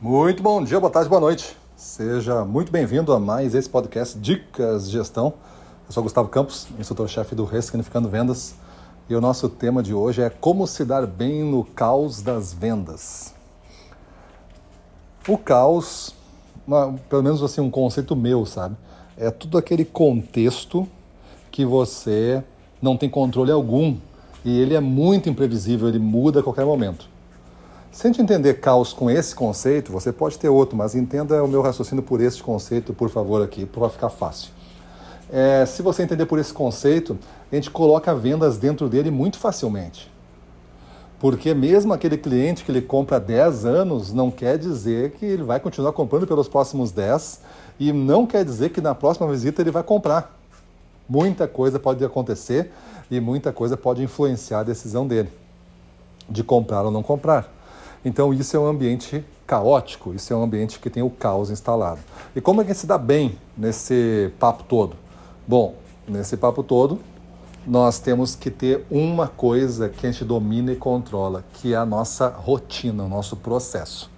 Muito 0.00 0.44
bom 0.44 0.62
dia, 0.62 0.78
boa 0.78 0.92
tarde, 0.92 1.08
boa 1.08 1.20
noite. 1.20 1.56
Seja 1.74 2.44
muito 2.44 2.70
bem-vindo 2.70 3.12
a 3.12 3.18
mais 3.18 3.52
esse 3.52 3.68
podcast 3.68 4.16
Dicas 4.16 4.86
de 4.86 4.92
Gestão. 4.92 5.34
Eu 5.88 5.92
sou 5.92 6.04
Gustavo 6.04 6.28
Campos, 6.28 6.68
instrutor-chefe 6.78 7.34
do 7.34 7.44
Ressignificando 7.44 8.08
Vendas, 8.08 8.54
e 9.10 9.16
o 9.16 9.20
nosso 9.20 9.48
tema 9.48 9.82
de 9.82 9.92
hoje 9.92 10.22
é 10.22 10.30
como 10.30 10.68
se 10.68 10.84
dar 10.84 11.04
bem 11.04 11.42
no 11.42 11.64
caos 11.64 12.22
das 12.22 12.52
vendas. 12.52 13.34
O 15.26 15.36
caos, 15.36 16.14
pelo 17.10 17.24
menos 17.24 17.42
assim 17.42 17.60
um 17.60 17.68
conceito 17.68 18.14
meu, 18.14 18.46
sabe? 18.46 18.76
É 19.16 19.32
tudo 19.32 19.58
aquele 19.58 19.84
contexto 19.84 20.86
que 21.50 21.64
você 21.64 22.40
não 22.80 22.96
tem 22.96 23.10
controle 23.10 23.50
algum 23.50 23.96
e 24.44 24.60
ele 24.60 24.76
é 24.76 24.80
muito 24.80 25.28
imprevisível, 25.28 25.88
ele 25.88 25.98
muda 25.98 26.38
a 26.38 26.42
qualquer 26.44 26.64
momento. 26.64 27.17
Se 27.90 28.06
a 28.06 28.10
gente 28.10 28.20
entender 28.20 28.60
caos 28.60 28.92
com 28.92 29.10
esse 29.10 29.34
conceito, 29.34 29.90
você 29.90 30.12
pode 30.12 30.38
ter 30.38 30.48
outro, 30.48 30.76
mas 30.76 30.94
entenda 30.94 31.42
o 31.42 31.48
meu 31.48 31.62
raciocínio 31.62 32.02
por 32.02 32.20
este 32.20 32.42
conceito, 32.42 32.92
por 32.92 33.08
favor, 33.08 33.42
aqui, 33.42 33.64
para 33.64 33.88
ficar 33.88 34.10
fácil. 34.10 34.50
É, 35.30 35.64
se 35.66 35.82
você 35.82 36.02
entender 36.02 36.26
por 36.26 36.38
esse 36.38 36.52
conceito, 36.52 37.18
a 37.50 37.54
gente 37.54 37.70
coloca 37.70 38.14
vendas 38.14 38.58
dentro 38.58 38.88
dele 38.88 39.10
muito 39.10 39.38
facilmente. 39.38 40.10
Porque 41.18 41.52
mesmo 41.54 41.92
aquele 41.92 42.16
cliente 42.16 42.62
que 42.62 42.70
ele 42.70 42.82
compra 42.82 43.16
há 43.16 43.20
10 43.20 43.64
anos, 43.64 44.12
não 44.12 44.30
quer 44.30 44.58
dizer 44.58 45.12
que 45.12 45.24
ele 45.24 45.42
vai 45.42 45.58
continuar 45.58 45.92
comprando 45.92 46.26
pelos 46.26 46.46
próximos 46.46 46.92
10 46.92 47.40
e 47.80 47.92
não 47.92 48.26
quer 48.26 48.44
dizer 48.44 48.68
que 48.68 48.80
na 48.80 48.94
próxima 48.94 49.26
visita 49.28 49.62
ele 49.62 49.70
vai 49.70 49.82
comprar. 49.82 50.38
Muita 51.08 51.48
coisa 51.48 51.80
pode 51.80 52.04
acontecer 52.04 52.70
e 53.10 53.18
muita 53.18 53.50
coisa 53.50 53.76
pode 53.76 54.02
influenciar 54.02 54.60
a 54.60 54.64
decisão 54.64 55.06
dele 55.06 55.30
de 56.28 56.44
comprar 56.44 56.82
ou 56.82 56.90
não 56.90 57.02
comprar. 57.02 57.57
Então 58.04 58.32
isso 58.32 58.56
é 58.56 58.60
um 58.60 58.66
ambiente 58.66 59.24
caótico, 59.46 60.14
isso 60.14 60.32
é 60.32 60.36
um 60.36 60.42
ambiente 60.42 60.78
que 60.78 60.90
tem 60.90 61.02
o 61.02 61.10
caos 61.10 61.50
instalado. 61.50 62.00
E 62.34 62.40
como 62.40 62.60
é 62.60 62.64
que 62.64 62.74
se 62.74 62.86
dá 62.86 62.98
bem 62.98 63.38
nesse 63.56 64.32
papo 64.38 64.64
todo? 64.64 64.96
Bom, 65.46 65.74
nesse 66.06 66.36
papo 66.36 66.62
todo, 66.62 67.00
nós 67.66 67.98
temos 67.98 68.34
que 68.34 68.50
ter 68.50 68.86
uma 68.90 69.28
coisa 69.28 69.88
que 69.88 70.06
a 70.06 70.10
gente 70.10 70.24
domina 70.24 70.72
e 70.72 70.76
controla, 70.76 71.44
que 71.54 71.74
é 71.74 71.76
a 71.76 71.84
nossa 71.84 72.28
rotina, 72.28 73.04
o 73.04 73.08
nosso 73.08 73.36
processo. 73.36 74.10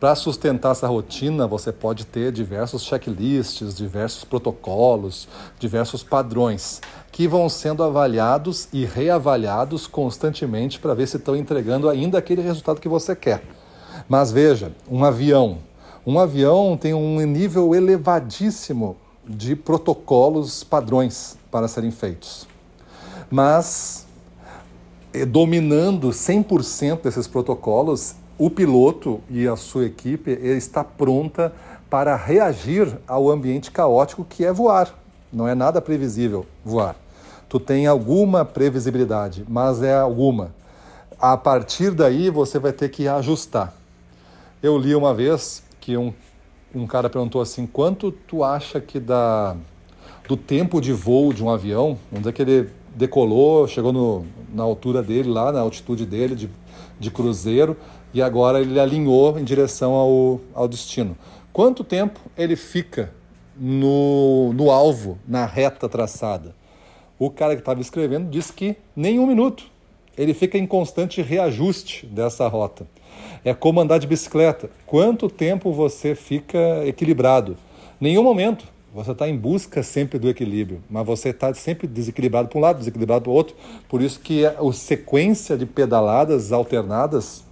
Para 0.00 0.14
sustentar 0.14 0.72
essa 0.72 0.88
rotina, 0.88 1.46
você 1.46 1.70
pode 1.70 2.06
ter 2.06 2.32
diversos 2.32 2.82
checklists, 2.84 3.74
diversos 3.74 4.24
protocolos, 4.24 5.28
diversos 5.58 6.02
padrões 6.02 6.80
que 7.12 7.28
vão 7.28 7.50
sendo 7.50 7.84
avaliados 7.84 8.66
e 8.72 8.86
reavaliados 8.86 9.86
constantemente 9.86 10.80
para 10.80 10.94
ver 10.94 11.06
se 11.06 11.18
estão 11.18 11.36
entregando 11.36 11.86
ainda 11.86 12.16
aquele 12.16 12.40
resultado 12.40 12.80
que 12.80 12.88
você 12.88 13.14
quer. 13.14 13.42
Mas 14.08 14.32
veja, 14.32 14.72
um 14.90 15.04
avião. 15.04 15.58
Um 16.06 16.18
avião 16.18 16.78
tem 16.80 16.94
um 16.94 17.20
nível 17.26 17.74
elevadíssimo 17.74 18.96
de 19.28 19.54
protocolos 19.54 20.64
padrões 20.64 21.36
para 21.50 21.68
serem 21.68 21.90
feitos. 21.90 22.48
Mas 23.30 24.06
eh, 25.12 25.26
dominando 25.26 26.08
100% 26.08 27.02
desses 27.02 27.28
protocolos, 27.28 28.14
o 28.40 28.48
piloto 28.48 29.20
e 29.28 29.46
a 29.46 29.54
sua 29.54 29.84
equipe 29.84 30.30
está 30.30 30.82
pronta 30.82 31.52
para 31.90 32.16
reagir 32.16 32.90
ao 33.06 33.28
ambiente 33.28 33.70
caótico 33.70 34.24
que 34.24 34.46
é 34.46 34.50
voar. 34.50 34.98
Não 35.30 35.46
é 35.46 35.54
nada 35.54 35.78
previsível 35.78 36.46
voar. 36.64 36.96
Tu 37.50 37.60
tem 37.60 37.86
alguma 37.86 38.42
previsibilidade, 38.42 39.44
mas 39.46 39.82
é 39.82 39.94
alguma. 39.94 40.54
A 41.18 41.36
partir 41.36 41.90
daí 41.90 42.30
você 42.30 42.58
vai 42.58 42.72
ter 42.72 42.88
que 42.88 43.06
ajustar. 43.06 43.74
Eu 44.62 44.78
li 44.78 44.94
uma 44.94 45.12
vez 45.12 45.62
que 45.78 45.98
um, 45.98 46.10
um 46.74 46.86
cara 46.86 47.10
perguntou 47.10 47.42
assim: 47.42 47.66
quanto 47.66 48.10
tu 48.10 48.42
acha 48.42 48.80
que 48.80 48.98
dá 48.98 49.54
do 50.26 50.34
tempo 50.34 50.80
de 50.80 50.94
voo 50.94 51.34
de 51.34 51.44
um 51.44 51.50
avião? 51.50 51.98
Vamos 52.10 52.20
dizer 52.20 52.32
que 52.32 52.40
ele 52.40 52.70
decolou, 52.96 53.68
chegou 53.68 53.92
no, 53.92 54.24
na 54.50 54.62
altura 54.62 55.02
dele, 55.02 55.28
lá 55.28 55.52
na 55.52 55.60
altitude 55.60 56.06
dele, 56.06 56.34
de, 56.34 56.48
de 57.00 57.10
cruzeiro, 57.10 57.76
e 58.14 58.22
agora 58.22 58.60
ele 58.60 58.78
alinhou 58.78 59.38
em 59.38 59.42
direção 59.44 59.94
ao, 59.94 60.40
ao 60.54 60.68
destino. 60.68 61.16
Quanto 61.52 61.82
tempo 61.82 62.20
ele 62.36 62.54
fica 62.54 63.12
no, 63.56 64.52
no 64.52 64.70
alvo, 64.70 65.18
na 65.26 65.46
reta 65.46 65.88
traçada? 65.88 66.54
O 67.18 67.30
cara 67.30 67.54
que 67.54 67.60
estava 67.60 67.80
escrevendo 67.80 68.30
disse 68.30 68.52
que 68.52 68.76
nem 68.94 69.18
um 69.18 69.26
minuto. 69.26 69.64
Ele 70.16 70.34
fica 70.34 70.58
em 70.58 70.66
constante 70.66 71.22
reajuste 71.22 72.06
dessa 72.06 72.46
rota. 72.46 72.86
É 73.44 73.54
como 73.54 73.80
andar 73.80 73.98
de 73.98 74.06
bicicleta. 74.06 74.70
Quanto 74.86 75.28
tempo 75.28 75.72
você 75.72 76.14
fica 76.14 76.58
equilibrado? 76.86 77.56
Nenhum 78.00 78.22
momento. 78.22 78.64
Você 78.92 79.12
está 79.12 79.28
em 79.28 79.36
busca 79.36 79.84
sempre 79.84 80.18
do 80.18 80.28
equilíbrio, 80.28 80.82
mas 80.90 81.06
você 81.06 81.28
está 81.28 81.54
sempre 81.54 81.86
desequilibrado 81.86 82.48
para 82.48 82.58
um 82.58 82.60
lado, 82.60 82.78
desequilibrado 82.78 83.22
para 83.22 83.30
o 83.30 83.34
outro. 83.34 83.54
Por 83.88 84.02
isso 84.02 84.18
que 84.18 84.44
a 84.44 84.56
sequência 84.72 85.56
de 85.56 85.64
pedaladas 85.64 86.50
alternadas 86.50 87.44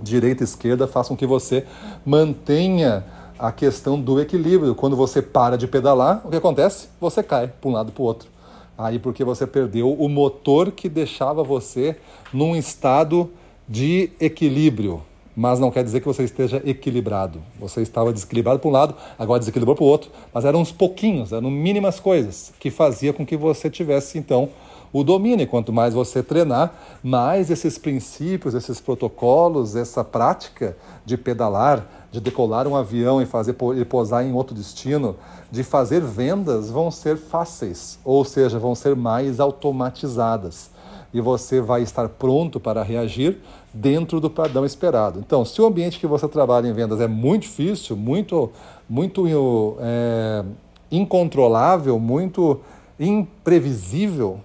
direita 0.00 0.42
e 0.42 0.44
esquerda 0.44 0.86
façam 0.86 1.16
que 1.16 1.26
você 1.26 1.66
mantenha 2.06 3.04
a 3.36 3.50
questão 3.50 4.00
do 4.00 4.20
equilíbrio. 4.20 4.74
Quando 4.74 4.94
você 4.94 5.20
para 5.20 5.58
de 5.58 5.66
pedalar, 5.66 6.22
o 6.24 6.30
que 6.30 6.36
acontece? 6.36 6.88
Você 7.00 7.24
cai 7.24 7.48
para 7.48 7.70
um 7.70 7.72
lado 7.72 7.90
para 7.90 8.02
o 8.02 8.04
outro. 8.04 8.28
Aí 8.76 9.00
porque 9.00 9.24
você 9.24 9.48
perdeu 9.48 9.92
o 9.92 10.08
motor 10.08 10.70
que 10.70 10.88
deixava 10.88 11.42
você 11.42 11.96
num 12.32 12.54
estado 12.54 13.28
de 13.68 14.10
equilíbrio. 14.20 15.02
Mas 15.38 15.60
não 15.60 15.70
quer 15.70 15.84
dizer 15.84 16.00
que 16.00 16.06
você 16.08 16.24
esteja 16.24 16.60
equilibrado. 16.64 17.40
Você 17.60 17.80
estava 17.80 18.12
desequilibrado 18.12 18.58
para 18.58 18.68
um 18.68 18.72
lado, 18.72 18.96
agora 19.16 19.38
desequilibrou 19.38 19.76
para 19.76 19.84
o 19.84 19.86
outro. 19.86 20.10
Mas 20.34 20.44
eram 20.44 20.60
uns 20.60 20.72
pouquinhos, 20.72 21.30
eram 21.30 21.48
mínimas 21.48 22.00
coisas 22.00 22.52
que 22.58 22.72
fazia 22.72 23.12
com 23.12 23.24
que 23.24 23.36
você 23.36 23.70
tivesse 23.70 24.18
então 24.18 24.48
o 24.92 25.04
domínio. 25.04 25.46
Quanto 25.46 25.72
mais 25.72 25.94
você 25.94 26.24
treinar, 26.24 26.74
mais 27.04 27.52
esses 27.52 27.78
princípios, 27.78 28.52
esses 28.52 28.80
protocolos, 28.80 29.76
essa 29.76 30.02
prática 30.02 30.76
de 31.06 31.16
pedalar, 31.16 31.86
de 32.10 32.20
decolar 32.20 32.66
um 32.66 32.74
avião 32.74 33.22
e 33.22 33.24
fazer 33.24 33.54
ele 33.72 33.84
pousar 33.84 34.26
em 34.26 34.32
outro 34.32 34.56
destino, 34.56 35.14
de 35.52 35.62
fazer 35.62 36.00
vendas 36.00 36.68
vão 36.68 36.90
ser 36.90 37.16
fáceis, 37.16 37.96
ou 38.04 38.24
seja, 38.24 38.58
vão 38.58 38.74
ser 38.74 38.96
mais 38.96 39.38
automatizadas. 39.38 40.76
E 41.12 41.20
você 41.20 41.60
vai 41.60 41.82
estar 41.82 42.08
pronto 42.08 42.60
para 42.60 42.82
reagir 42.82 43.38
dentro 43.72 44.20
do 44.20 44.28
padrão 44.28 44.64
esperado. 44.64 45.20
Então, 45.20 45.44
se 45.44 45.60
o 45.60 45.66
ambiente 45.66 45.98
que 45.98 46.06
você 46.06 46.28
trabalha 46.28 46.68
em 46.68 46.72
vendas 46.72 47.00
é 47.00 47.06
muito 47.06 47.42
difícil, 47.42 47.96
muito, 47.96 48.50
muito 48.88 49.76
é, 49.80 50.44
incontrolável, 50.90 51.98
muito 51.98 52.60
imprevisível, 52.98 54.40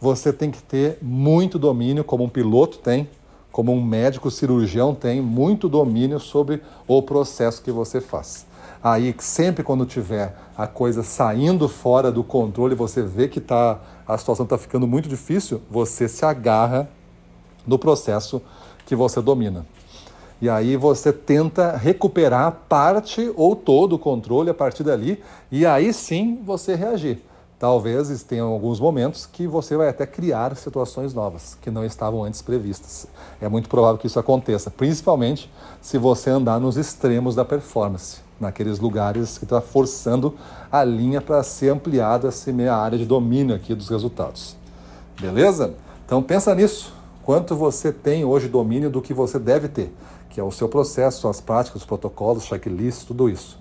você 0.00 0.32
tem 0.32 0.50
que 0.50 0.62
ter 0.62 0.98
muito 1.00 1.58
domínio, 1.58 2.04
como 2.04 2.24
um 2.24 2.28
piloto 2.28 2.78
tem, 2.78 3.08
como 3.50 3.72
um 3.72 3.82
médico 3.82 4.30
cirurgião 4.30 4.94
tem, 4.94 5.20
muito 5.20 5.68
domínio 5.68 6.20
sobre 6.20 6.60
o 6.86 7.00
processo 7.00 7.62
que 7.62 7.70
você 7.70 8.00
faz. 8.00 8.46
Aí, 8.84 9.14
sempre 9.18 9.64
quando 9.64 9.86
tiver 9.86 10.36
a 10.54 10.66
coisa 10.66 11.02
saindo 11.02 11.70
fora 11.70 12.12
do 12.12 12.22
controle, 12.22 12.74
você 12.74 13.00
vê 13.00 13.28
que 13.28 13.40
tá, 13.40 13.80
a 14.06 14.18
situação 14.18 14.44
está 14.44 14.58
ficando 14.58 14.86
muito 14.86 15.08
difícil, 15.08 15.62
você 15.70 16.06
se 16.06 16.22
agarra 16.22 16.86
no 17.66 17.78
processo 17.78 18.42
que 18.84 18.94
você 18.94 19.22
domina. 19.22 19.64
E 20.38 20.50
aí 20.50 20.76
você 20.76 21.14
tenta 21.14 21.74
recuperar 21.74 22.52
parte 22.68 23.32
ou 23.34 23.56
todo 23.56 23.94
o 23.94 23.98
controle 23.98 24.50
a 24.50 24.54
partir 24.54 24.82
dali, 24.82 25.22
e 25.50 25.64
aí 25.64 25.90
sim 25.90 26.42
você 26.44 26.74
reagir. 26.74 27.22
Talvez 27.58 28.22
tenham 28.22 28.48
alguns 28.48 28.78
momentos 28.78 29.24
que 29.24 29.46
você 29.46 29.78
vai 29.78 29.88
até 29.88 30.04
criar 30.04 30.54
situações 30.56 31.14
novas 31.14 31.56
que 31.62 31.70
não 31.70 31.86
estavam 31.86 32.22
antes 32.22 32.42
previstas. 32.42 33.06
É 33.40 33.48
muito 33.48 33.70
provável 33.70 33.96
que 33.96 34.08
isso 34.08 34.18
aconteça, 34.18 34.70
principalmente 34.70 35.50
se 35.80 35.96
você 35.96 36.28
andar 36.28 36.60
nos 36.60 36.76
extremos 36.76 37.34
da 37.34 37.46
performance, 37.46 38.23
naqueles 38.38 38.78
lugares 38.78 39.38
que 39.38 39.44
está 39.44 39.60
forçando 39.60 40.34
a 40.70 40.82
linha 40.84 41.20
para 41.20 41.42
ser 41.42 41.70
ampliada 41.70 42.28
essa 42.28 42.52
meia 42.52 42.74
área 42.74 42.98
de 42.98 43.04
domínio 43.04 43.54
aqui 43.54 43.74
dos 43.74 43.88
resultados. 43.88 44.56
Beleza? 45.20 45.74
Então 46.04 46.22
pensa 46.22 46.54
nisso. 46.54 46.92
Quanto 47.22 47.56
você 47.56 47.90
tem 47.90 48.24
hoje 48.24 48.48
domínio 48.48 48.90
do 48.90 49.00
que 49.00 49.14
você 49.14 49.38
deve 49.38 49.68
ter, 49.68 49.94
que 50.28 50.38
é 50.38 50.42
o 50.42 50.50
seu 50.50 50.68
processo, 50.68 51.20
suas 51.20 51.40
práticas, 51.40 51.82
os 51.82 51.86
protocolos, 51.86 52.44
checklists, 52.44 53.04
tudo 53.04 53.30
isso. 53.30 53.58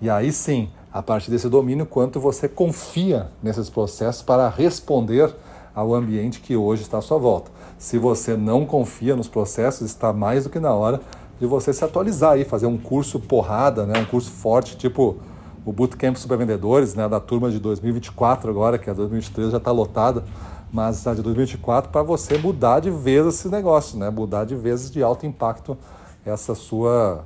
E 0.00 0.10
aí 0.10 0.32
sim, 0.32 0.68
a 0.92 1.02
partir 1.02 1.30
desse 1.30 1.48
domínio, 1.48 1.86
quanto 1.86 2.18
você 2.18 2.48
confia 2.48 3.30
nesses 3.42 3.70
processos 3.70 4.22
para 4.22 4.48
responder 4.48 5.32
ao 5.74 5.94
ambiente 5.94 6.40
que 6.40 6.56
hoje 6.56 6.82
está 6.82 6.98
à 6.98 7.02
sua 7.02 7.18
volta. 7.18 7.50
Se 7.78 7.98
você 7.98 8.34
não 8.34 8.64
confia 8.64 9.14
nos 9.14 9.28
processos, 9.28 9.82
está 9.82 10.10
mais 10.12 10.44
do 10.44 10.50
que 10.50 10.58
na 10.58 10.74
hora 10.74 11.00
de 11.38 11.46
você 11.46 11.72
se 11.72 11.84
atualizar 11.84 12.32
aí, 12.32 12.44
fazer 12.44 12.66
um 12.66 12.78
curso 12.78 13.20
porrada, 13.20 13.84
né, 13.84 13.98
um 13.98 14.04
curso 14.04 14.30
forte, 14.30 14.76
tipo 14.76 15.16
o 15.64 15.72
Bootcamp 15.72 16.16
Supervendedores, 16.16 16.94
né, 16.94 17.08
da 17.08 17.18
turma 17.18 17.50
de 17.50 17.58
2024 17.58 18.50
agora, 18.50 18.78
que 18.78 18.88
a 18.88 18.94
2023 18.94 19.50
já 19.50 19.58
está 19.58 19.72
lotada, 19.72 20.24
mas 20.72 21.06
a 21.06 21.14
de 21.14 21.22
2024 21.22 21.90
para 21.90 22.02
você 22.02 22.38
mudar 22.38 22.80
de 22.80 22.90
vez 22.90 23.26
esse 23.26 23.48
negócio, 23.48 23.98
né, 23.98 24.08
mudar 24.10 24.44
de 24.44 24.54
vezes 24.54 24.90
de 24.90 25.02
alto 25.02 25.26
impacto 25.26 25.76
essa 26.24 26.54
sua 26.54 27.24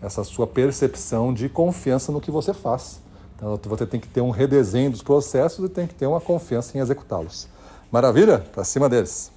essa 0.00 0.24
sua 0.24 0.48
percepção 0.48 1.32
de 1.32 1.48
confiança 1.48 2.10
no 2.10 2.20
que 2.20 2.30
você 2.30 2.52
faz. 2.52 3.00
Então 3.36 3.58
você 3.66 3.86
tem 3.86 4.00
que 4.00 4.08
ter 4.08 4.20
um 4.20 4.30
redesenho 4.30 4.90
dos 4.90 5.00
processos 5.00 5.64
e 5.64 5.68
tem 5.68 5.86
que 5.86 5.94
ter 5.94 6.06
uma 6.06 6.20
confiança 6.20 6.76
em 6.76 6.80
executá-los. 6.80 7.46
Maravilha? 7.90 8.38
Para 8.38 8.64
cima 8.64 8.88
deles. 8.88 9.30